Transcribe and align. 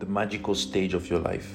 the 0.00 0.06
magical 0.06 0.54
stage 0.54 0.94
of 0.94 1.10
your 1.10 1.18
life. 1.18 1.52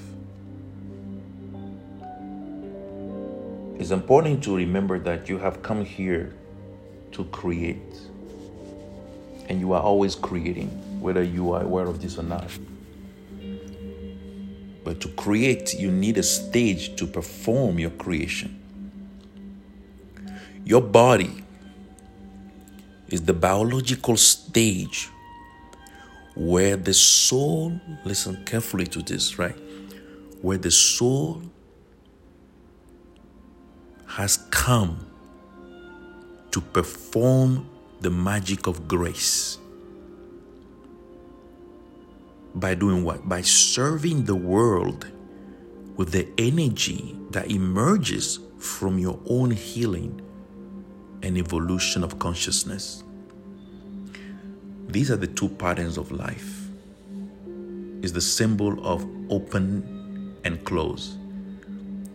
It's 3.79 3.89
important 3.89 4.43
to 4.43 4.55
remember 4.55 4.99
that 4.99 5.27
you 5.27 5.39
have 5.39 5.63
come 5.63 5.83
here 5.83 6.33
to 7.13 7.23
create. 7.25 7.97
And 9.49 9.59
you 9.59 9.73
are 9.73 9.81
always 9.81 10.13
creating, 10.13 10.69
whether 11.01 11.23
you 11.23 11.53
are 11.53 11.63
aware 11.63 11.85
of 11.85 12.01
this 12.01 12.19
or 12.19 12.23
not. 12.23 12.49
But 14.83 15.01
to 15.01 15.07
create, 15.09 15.73
you 15.73 15.91
need 15.91 16.19
a 16.19 16.23
stage 16.23 16.95
to 16.97 17.07
perform 17.07 17.79
your 17.79 17.89
creation. 17.91 18.61
Your 20.63 20.81
body 20.81 21.43
is 23.07 23.23
the 23.23 23.33
biological 23.33 24.17
stage 24.17 25.09
where 26.35 26.75
the 26.75 26.93
soul, 26.93 27.79
listen 28.03 28.43
carefully 28.45 28.85
to 28.87 29.01
this, 29.01 29.39
right? 29.39 29.57
Where 30.41 30.57
the 30.57 30.71
soul 30.71 31.41
has 34.05 34.37
come 34.51 35.05
to 36.51 36.61
perform 36.61 37.69
the 38.01 38.09
magic 38.09 38.67
of 38.67 38.87
grace. 38.87 39.57
By 42.53 42.75
doing 42.75 43.03
what? 43.03 43.27
By 43.27 43.41
serving 43.41 44.25
the 44.25 44.35
world 44.35 45.07
with 45.95 46.11
the 46.11 46.27
energy 46.37 47.17
that 47.31 47.51
emerges 47.51 48.39
from 48.57 48.99
your 48.99 49.19
own 49.25 49.51
healing 49.51 50.21
and 51.21 51.37
evolution 51.37 52.03
of 52.03 52.19
consciousness. 52.19 53.04
These 54.95 55.11
are 55.11 55.17
the 55.17 55.27
two 55.27 55.49
patterns 55.49 55.97
of 55.97 56.09
life. 56.13 56.69
Is 58.01 58.13
the 58.13 58.21
symbol 58.21 58.79
of 58.87 59.05
open 59.29 60.37
and 60.45 60.63
close. 60.63 61.17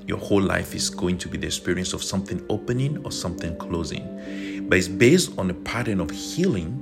Your 0.07 0.17
whole 0.17 0.41
life 0.41 0.75
is 0.75 0.89
going 0.89 1.19
to 1.19 1.29
be 1.29 1.37
the 1.37 1.47
experience 1.47 1.93
of 1.93 2.03
something 2.03 2.43
opening 2.49 3.05
or 3.05 3.13
something 3.13 3.55
closing. 3.59 4.65
But 4.67 4.79
it's 4.79 4.89
based 4.89 5.39
on 5.39 5.51
a 5.51 5.53
pattern 5.53 6.01
of 6.01 6.11
healing 6.11 6.73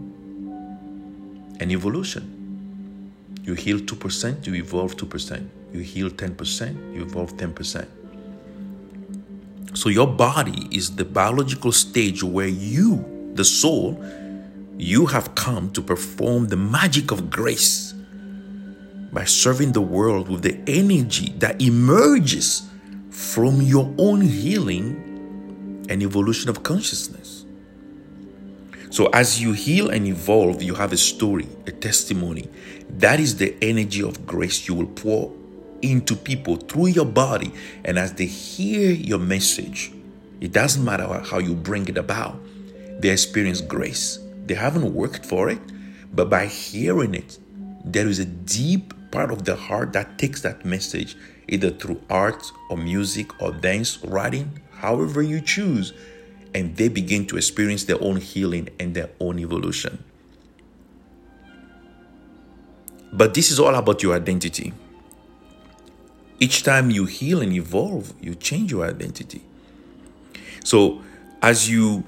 and 1.59 1.73
evolution. 1.73 3.13
You 3.43 3.55
heal 3.55 3.81
2%, 3.81 4.47
you 4.47 4.55
evolve 4.55 4.97
2%. 4.97 5.49
You 5.73 5.81
heal 5.81 6.11
10%, 6.11 6.95
you 6.95 7.03
evolve 7.03 7.37
10%. 7.37 7.89
So 9.75 9.89
your 9.89 10.07
body 10.07 10.69
is 10.71 10.95
the 10.95 11.05
biological 11.05 11.73
stage 11.73 12.23
where 12.23 12.47
you, 12.47 13.05
the 13.35 13.45
soul, 13.45 14.01
you 14.79 15.07
have 15.07 15.35
come 15.35 15.71
to 15.73 15.83
perform 15.83 16.49
the 16.49 16.57
magic 16.57 17.11
of 17.11 17.29
grace 17.29 17.93
by 19.13 19.25
serving 19.25 19.73
the 19.73 19.81
world 19.81 20.29
with 20.29 20.43
the 20.43 20.59
energy 20.69 21.33
that 21.39 21.61
emerges 21.61 22.69
from 23.11 23.61
your 23.61 23.93
own 23.99 24.21
healing 24.21 25.85
and 25.89 26.03
evolution 26.03 26.49
of 26.49 26.63
consciousness. 26.63 27.45
So, 28.91 29.07
as 29.07 29.41
you 29.41 29.53
heal 29.53 29.91
and 29.91 30.07
evolve, 30.07 30.63
you 30.63 30.75
have 30.75 30.93
a 30.93 30.97
story, 30.97 31.49
a 31.67 31.73
testimony. 31.73 32.49
That 32.89 33.21
is 33.21 33.37
the 33.37 33.57
energy 33.61 34.03
of 34.03 34.27
grace 34.27 34.69
you 34.69 34.75
will 34.75 34.87
pour 34.87 35.35
into 35.83 36.17
people 36.17 36.57
through 36.57 36.89
your 36.89 37.05
body. 37.05 37.53
And 37.85 37.99
as 37.99 38.15
they 38.15 38.27
hear 38.27 38.93
your 38.93 39.19
message, 39.19 39.93
it 40.41 40.53
doesn't 40.53 40.85
matter 40.85 41.07
how 41.21 41.39
you 41.39 41.55
bring 41.55 41.89
it 41.89 41.99
about, 41.99 42.41
they 43.01 43.11
experience 43.11 43.61
grace. 43.61 44.21
They 44.49 44.55
haven't 44.55 44.95
worked 44.95 45.27
for 45.27 45.51
it, 45.51 45.61
but 46.13 46.31
by 46.31 46.47
hearing 46.47 47.15
it, 47.15 47.39
there 47.85 48.09
is 48.09 48.19
a 48.19 48.25
deep 48.25 48.95
part 49.11 49.31
of 49.31 49.45
the 49.45 49.55
heart 49.55 49.93
that 49.93 50.19
takes 50.19 50.41
that 50.41 50.65
message 50.65 51.17
either 51.49 51.71
through 51.71 52.01
art 52.09 52.51
or 52.71 52.79
music 52.79 53.43
or 53.43 53.53
dance, 53.53 54.03
writing, 54.05 54.61
however 54.73 55.21
you 55.21 55.43
choose, 55.43 55.93
and 56.55 56.77
they 56.77 56.89
begin 56.89 57.27
to 57.27 57.37
experience 57.37 57.85
their 57.85 58.03
own 58.03 58.17
healing 58.17 58.71
and 58.81 58.95
their 58.95 59.11
own 59.21 59.39
evolution. 59.39 60.03
But 63.13 63.35
this 63.35 63.51
is 63.51 63.61
all 63.61 63.75
about 63.75 64.03
your 64.03 64.15
identity. 64.15 64.73
Each 66.41 66.63
time 66.63 66.91
you 66.91 67.05
heal 67.05 67.43
and 67.43 67.53
evolve, 67.53 68.15
you 68.21 68.35
change 68.35 68.71
your 68.71 68.87
identity. 68.87 69.43
So, 70.65 71.03
as 71.43 71.69
you 71.69 72.05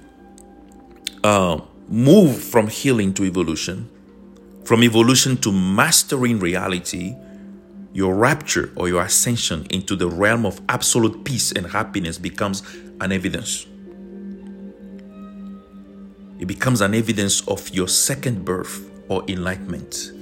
uh, 1.24 1.60
move 1.90 2.40
from 2.40 2.68
healing 2.68 3.12
to 3.12 3.24
evolution, 3.24 3.90
from 4.64 4.84
evolution 4.84 5.36
to 5.38 5.50
mastering 5.50 6.38
reality, 6.38 7.16
your 7.92 8.14
rapture 8.14 8.70
or 8.76 8.88
your 8.88 9.02
ascension 9.02 9.66
into 9.70 9.96
the 9.96 10.08
realm 10.08 10.46
of 10.46 10.60
absolute 10.68 11.24
peace 11.24 11.50
and 11.50 11.66
happiness 11.66 12.16
becomes 12.16 12.62
an 13.00 13.10
evidence. 13.10 13.66
It 16.38 16.46
becomes 16.46 16.80
an 16.80 16.94
evidence 16.94 17.46
of 17.48 17.68
your 17.70 17.88
second 17.88 18.44
birth 18.44 18.88
or 19.08 19.24
enlightenment. 19.28 20.12